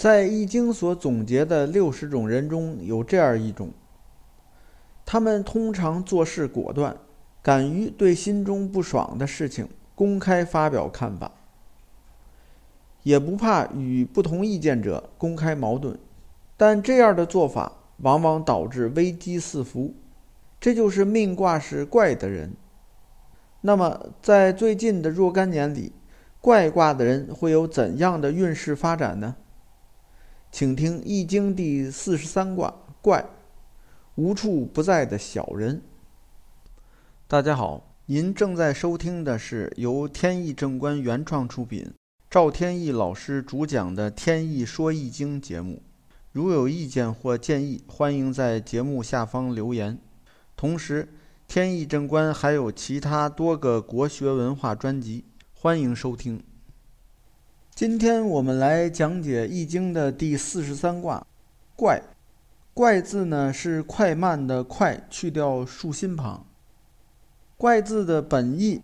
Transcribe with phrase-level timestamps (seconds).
[0.00, 3.68] 在《易经》所总结的六十种人中有这样一种，
[5.04, 6.96] 他们通常做事果断，
[7.42, 11.30] 敢于对心中不爽的事情公开发表看法，
[13.02, 15.98] 也不怕与不同意见者公开矛盾。
[16.56, 19.92] 但这样的做法往往导致危机四伏，
[20.58, 22.54] 这就是命卦是怪的人。
[23.60, 25.92] 那么，在最近的若干年里，
[26.40, 29.36] 怪卦的人会有怎样的运势发展呢？
[30.52, 33.24] 请听《易经》第四十三卦怪，
[34.16, 35.80] 无处不在的小人。
[37.28, 41.88] 大家好，您正在收听的是由天意正观原创出品，
[42.28, 45.80] 赵天意老师主讲的《天意说易经》节目。
[46.32, 49.96] 如有意见或建议，欢迎在节目下方留言。
[50.56, 51.08] 同时，
[51.46, 56.42] 天意正观还有其他多个国学文化专辑，欢迎收听。
[57.80, 61.26] 今天我们来讲解《易经》的第四十三卦，
[61.74, 62.02] 怪。
[62.74, 66.44] 怪字呢是快慢的快，去掉竖心旁。
[67.56, 68.82] 怪字的本意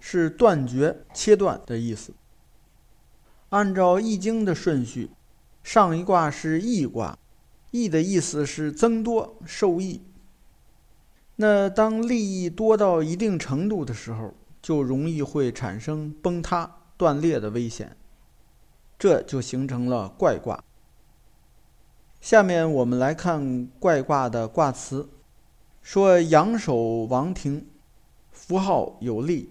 [0.00, 2.14] 是断绝、切断的意思。
[3.50, 5.10] 按照《易经》的顺序，
[5.62, 7.18] 上一卦是易卦，
[7.70, 10.00] 易的意思是增多、受益。
[11.36, 14.32] 那当利益多到一定程度的时候，
[14.62, 17.94] 就容易会产生崩塌、断裂的危险。
[18.98, 20.64] 这就形成了怪卦。
[22.20, 25.08] 下面我们来看怪卦的卦辞，
[25.82, 27.64] 说：“阳守王庭，
[28.32, 29.50] 符号有利，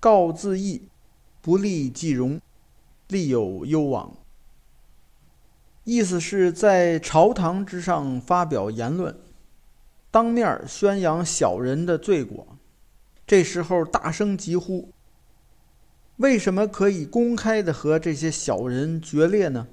[0.00, 0.88] 告自义，
[1.42, 2.40] 不利即荣，
[3.08, 4.14] 利有攸往。”
[5.84, 9.18] 意思是在朝堂之上发表言论，
[10.10, 12.46] 当面宣扬小人的罪过，
[13.26, 14.90] 这时候大声疾呼。
[16.20, 19.66] 为什么可以公开的和这些小人决裂呢？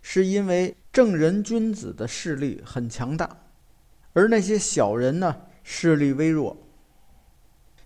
[0.00, 3.38] 是因为正人君子的势力很强大，
[4.12, 6.56] 而那些小人呢势力微弱，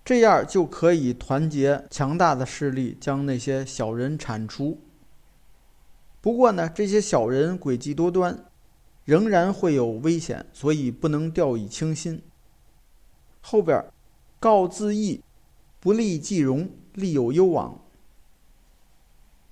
[0.04, 4.78] 这样就可以团结强大的势力将那些小人铲除。
[6.20, 8.44] 不过呢，这些小人诡计多端，
[9.06, 12.20] 仍然会有危险，所以不能掉以轻心。
[13.40, 13.82] 后边
[14.38, 15.22] 告自义，
[15.80, 17.80] 不利即荣，利有攸往。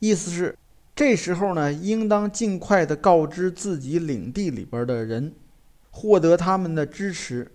[0.02, 0.58] 意思是，
[0.96, 5.32] 这时候呢，应当尽快的告知自己领地里边的人，
[5.92, 7.52] 获得他们的支持。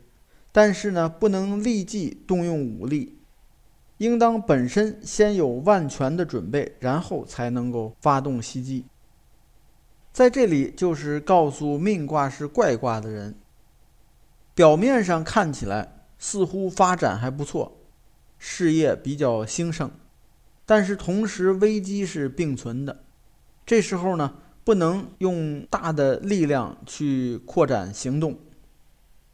[0.53, 3.19] 但是呢，不能立即动用武力，
[3.97, 8.85] 应当本身先有万全的准备，然后才能够发动袭击。
[10.13, 13.35] 在这里，就是告诉命卦是怪卦的人，
[14.55, 17.77] 表面上看起来似乎发展还不错，
[18.39, 19.91] 事业比较兴盛。
[20.67, 23.05] 但是同时，危机是并存的。
[23.65, 24.35] 这时候呢，
[24.65, 28.37] 不能用大的力量去扩展行动，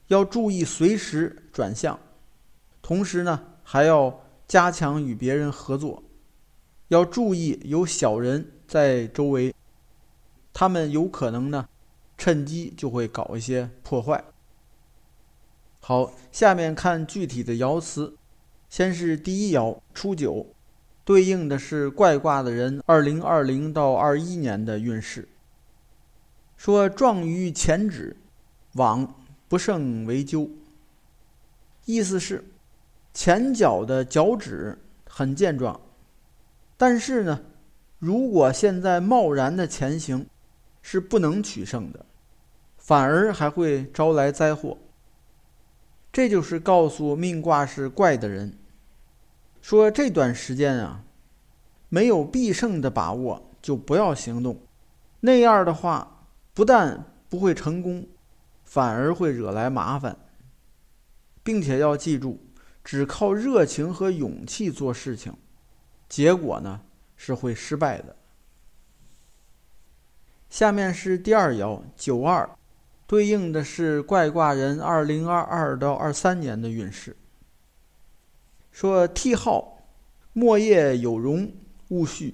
[0.10, 2.00] 要注意随时转向。
[2.84, 6.04] 同时呢，还要加强与别人合作，
[6.90, 9.56] 要注意有小人在周围，
[10.54, 11.68] 他们有可能呢，
[12.16, 14.24] 趁机就会搞一些破坏。
[15.80, 18.16] 好，下面看具体的爻辞，
[18.70, 20.53] 先是第一爻初九。
[21.06, 25.28] 对应的是怪卦的人，二零二零到二一年的运势。
[26.56, 28.16] 说壮于前指，
[28.76, 29.16] 往
[29.50, 30.50] 不胜为咎。
[31.86, 32.42] 意思是
[33.14, 35.78] 前脚的脚趾很健壮，
[36.78, 37.42] 但是呢，
[38.00, 40.26] 如果现在贸然的前行，
[40.82, 42.06] 是不能取胜的，
[42.78, 44.78] 反而还会招来灾祸。
[46.14, 48.58] 这就是告诉命卦是怪的人。
[49.64, 51.06] 说这段时间啊，
[51.88, 54.62] 没有必胜的把握，就不要行动。
[55.22, 58.06] 那样的话，不但不会成功，
[58.66, 60.18] 反而会惹来麻烦。
[61.44, 62.42] 并且要记住，
[62.84, 65.34] 只靠热情和勇气做事情，
[66.10, 66.82] 结果呢
[67.16, 68.18] 是会失败的。
[70.50, 72.50] 下面是第二爻九二，
[73.08, 77.16] 对应的是怪卦人二零二二到二三年的运势。
[78.74, 79.78] 说替号，
[80.34, 81.50] 莫业有容，
[81.90, 82.34] 勿恤。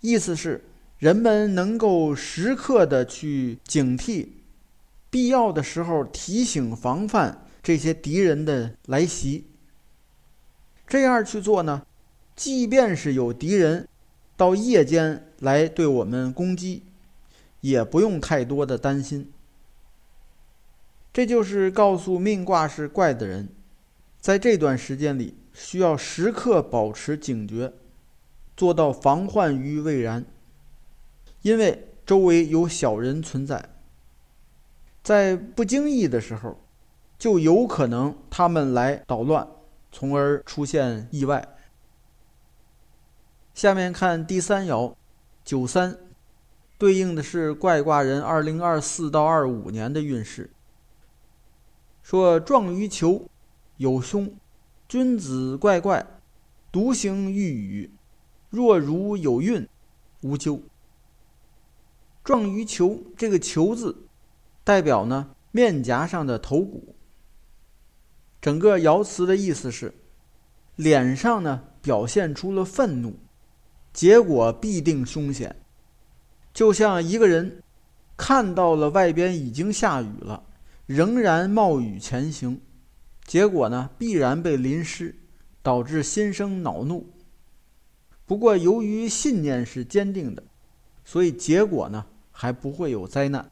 [0.00, 0.62] 意思是
[0.98, 4.28] 人们能够时刻的去警惕，
[5.08, 9.46] 必要的时候提醒防范这些敌人的来袭。
[10.86, 11.86] 这样去做呢，
[12.36, 13.88] 即便是有敌人
[14.36, 16.82] 到夜间来对我们攻击，
[17.62, 19.32] 也不用太多的担心。
[21.10, 23.48] 这就是告诉命卦是怪的人。
[24.24, 27.74] 在这段时间里，需要时刻保持警觉，
[28.56, 30.24] 做到防患于未然。
[31.42, 33.68] 因为周围有小人存在，
[35.02, 36.58] 在不经意的时候，
[37.18, 39.46] 就有可能他们来捣乱，
[39.92, 41.46] 从而出现意外。
[43.52, 44.94] 下面看第三爻
[45.44, 45.98] 九三，
[46.78, 50.50] 对应的是怪卦人二零二四到二五年的运势。
[52.02, 53.28] 说状于求，
[53.76, 54.32] 有凶，
[54.88, 56.06] 君子怪怪，
[56.70, 57.90] 独行欲语，
[58.50, 59.68] 若如有孕，
[60.20, 60.60] 无咎。
[62.22, 64.06] 状于球，这个“球”字
[64.62, 66.94] 代表呢面颊上的头骨。
[68.40, 69.94] 整个爻辞的意思是，
[70.76, 73.16] 脸上呢表现出了愤怒，
[73.92, 75.56] 结果必定凶险。
[76.52, 77.62] 就像一个人
[78.16, 80.44] 看到了外边已经下雨了，
[80.86, 82.60] 仍然冒雨前行，
[83.24, 85.14] 结果呢必然被淋湿，
[85.62, 87.06] 导致心生恼怒。
[88.26, 90.42] 不过由于信念是坚定的，
[91.04, 92.06] 所以结果呢。
[92.36, 93.48] 还不会有灾难。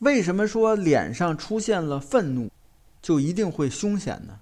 [0.00, 2.50] 为什么说脸上出现了愤怒，
[3.00, 4.40] 就一定会凶险呢？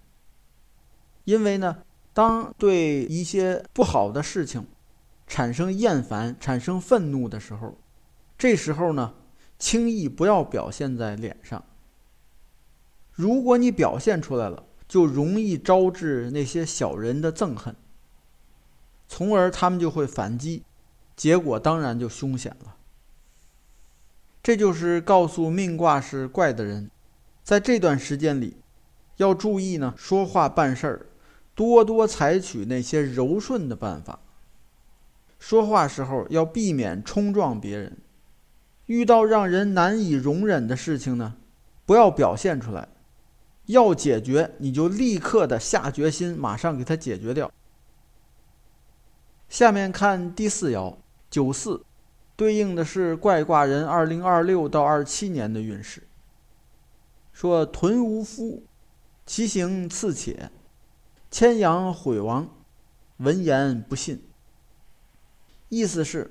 [1.25, 1.83] 因为呢，
[2.15, 4.67] 当对一些不好的事情
[5.27, 7.77] 产生厌烦、产生愤怒的时候，
[8.39, 9.13] 这时候呢，
[9.59, 11.63] 轻易不要表现在脸上。
[13.17, 17.75] 如果你表现出来了，就容易招致那些小人的憎恨，
[19.09, 20.63] 从而他们就会反击，
[21.17, 22.77] 结果当然就凶险了。
[24.43, 26.91] 这就是告诉命卦是怪的人，
[27.43, 28.59] 在这段时间里，
[29.17, 31.07] 要注意呢，说话办事儿，
[31.55, 34.21] 多多采取那些柔顺的办法。
[35.39, 37.97] 说话时候要避免冲撞别人，
[38.85, 41.35] 遇到让人难以容忍的事情呢，
[41.85, 42.89] 不要表现出来，
[43.67, 47.51] 要解决你就立刻的下决心，马上给他解决掉。
[49.49, 50.97] 下面看第四爻
[51.31, 51.83] 九四。
[52.37, 56.07] 对应的是怪卦人二零二六到二七年的运势。
[57.33, 58.63] 说屯无夫，
[59.25, 60.51] 其行次且，
[61.31, 62.47] 千羊毁王，
[63.17, 64.23] 闻言不信。
[65.71, 66.31] 意思是，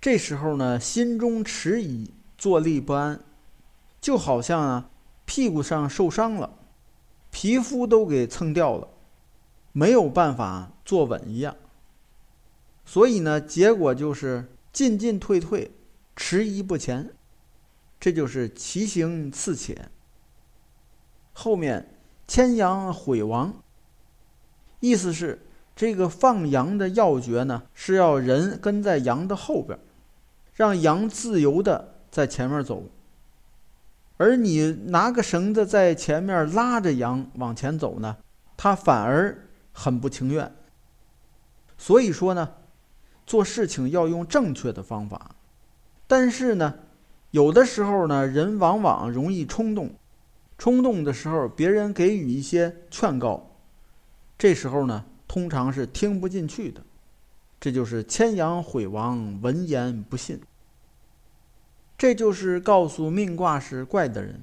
[0.00, 3.20] 这时候呢，心中迟疑，坐立不安，
[4.00, 4.90] 就好像啊，
[5.26, 6.58] 屁股上受伤了，
[7.34, 8.86] 皮肤都给蹭掉了，
[9.72, 11.56] 没有办法坐稳一样。
[12.84, 14.48] 所以呢，结果就是。
[14.74, 15.70] 进进退退，
[16.16, 17.14] 迟疑不前，
[18.00, 19.88] 这就是其行次且。
[21.32, 21.94] 后面
[22.26, 23.62] 牵羊毁王，
[24.80, 25.46] 意思是
[25.76, 29.78] 这个放羊的要诀呢，是要人跟在羊的后边，
[30.54, 32.82] 让羊自由的在前面走，
[34.24, 38.16] 而你拿个绳子在前面拉着羊往前走呢，
[38.56, 40.50] 他反而很不情愿。
[41.76, 42.48] 所以说呢。
[43.26, 45.34] 做事情要用正确的方法，
[46.06, 46.74] 但是呢，
[47.30, 49.94] 有的时候呢，人往往容易冲动，
[50.58, 53.56] 冲动的时候，别人给予一些劝告，
[54.36, 56.82] 这时候呢，通常是听不进去的，
[57.58, 60.38] 这就是牵羊毁王，闻言不信。
[61.96, 64.40] 这就是告诉命卦是怪的人，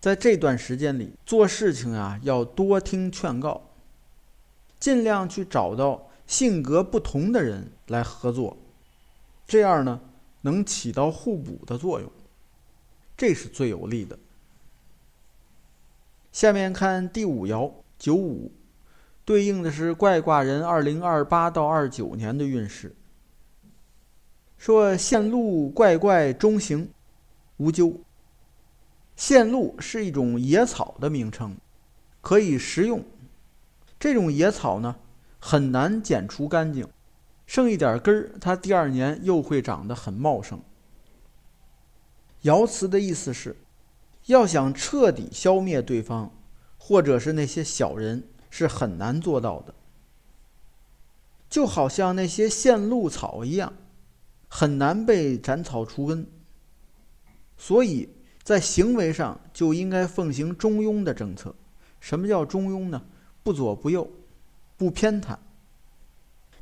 [0.00, 3.70] 在这段时间里做事情啊，要多听劝告，
[4.78, 6.06] 尽量去找到。
[6.26, 8.56] 性格不同的人来合作，
[9.48, 10.00] 这样呢
[10.42, 12.08] 能起到互补的作用，
[13.16, 14.16] 这是最有利的。
[16.30, 18.52] 下面看第五爻九五，
[19.24, 22.94] 对应的是怪卦人二零二八到二九年的运势。
[24.60, 26.90] 说线路怪怪中行，
[27.56, 27.98] 无咎。
[29.16, 31.56] 线路是一种野草的名称，
[32.20, 33.02] 可以食用。
[33.98, 34.96] 这种野草呢？
[35.38, 36.86] 很难剪除干净，
[37.46, 40.60] 剩一点根儿，它第二年又会长得很茂盛。
[42.42, 43.56] 爻辞的意思是，
[44.26, 46.30] 要想彻底消灭对方，
[46.76, 49.74] 或者是那些小人，是很难做到的。
[51.48, 53.72] 就好像那些线路草一样，
[54.50, 56.26] 很难被斩草除根。
[57.56, 58.06] 所以
[58.42, 61.54] 在行为上就应该奉行中庸的政策。
[62.00, 63.02] 什么叫中庸呢？
[63.42, 64.06] 不左不右。
[64.76, 65.36] 不偏袒，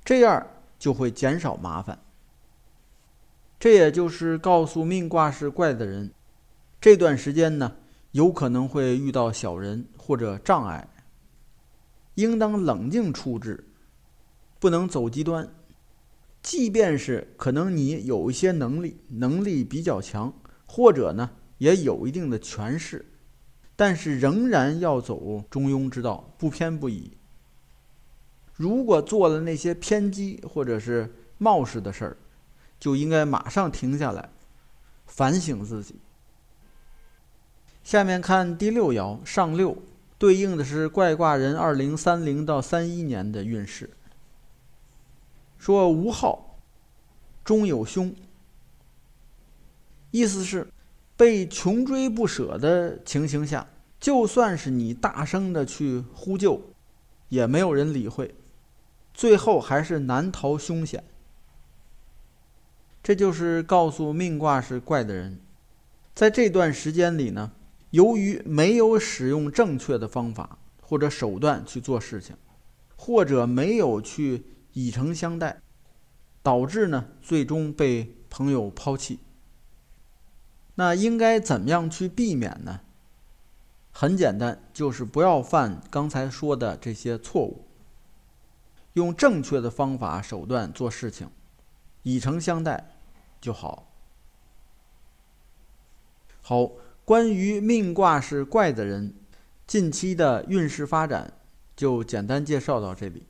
[0.05, 0.45] 这样
[0.77, 1.97] 就会减少麻烦。
[3.61, 6.13] 这也就是告诉命卦是怪的人，
[6.81, 7.77] 这段时间呢，
[8.11, 10.89] 有可能会遇到小人或者障碍，
[12.17, 13.65] 应当冷静处置，
[14.59, 15.49] 不能走极端。
[16.43, 20.33] 即便是可能你有一些能力，能力比较强，
[20.67, 23.05] 或者呢也有一定的权势，
[23.77, 27.17] 但是仍然要走中庸之道，不偏不倚。
[28.55, 32.17] 如果做了那些偏激或者是冒失的事儿，
[32.81, 34.31] 就应该马上停下来，
[35.07, 35.97] 反省自己。
[37.85, 39.77] 下面看第六爻上六，
[40.19, 43.91] 对应的是怪卦人二零三零到三一年的运势。
[45.69, 46.59] 说无号，
[47.45, 48.15] 中有凶，
[50.11, 50.67] 意思是
[51.15, 53.69] 被穷追不舍的情形下，
[54.01, 56.59] 就算是你大声的去呼救，
[57.29, 58.35] 也没有人理会，
[59.13, 61.05] 最后还是难逃凶险。
[63.03, 65.39] 这就是告诉命卦是怪的人，
[66.15, 67.53] 在这段时间里呢，
[67.91, 72.35] 由于没有使用正确的方法或者手段去做事情，
[72.97, 75.61] 或者没有去以诚相待，
[76.43, 79.21] 导致呢最终被朋友抛弃。
[80.75, 82.81] 那应该怎么样去避免呢？
[83.91, 87.65] 很简单，就是不要犯刚才说的这些错误，
[88.93, 91.29] 用正确的方法手段做事情。
[92.05, 92.97] 以诚相待
[93.41, 93.91] 就好。
[96.41, 96.71] 好，
[97.05, 99.15] 关于命卦是怪的人，
[99.67, 101.33] 近期的运势发展
[101.75, 103.27] 就简单介绍到这里。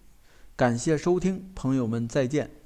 [0.59, 2.58] 感谢收听，朋友们再见。